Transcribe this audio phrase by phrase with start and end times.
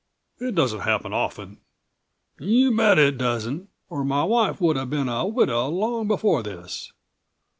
[0.39, 1.59] It doesn't happen often."
[2.39, 3.69] "You bet it doesn't...
[3.87, 6.91] or my wife would have been a widow long before this.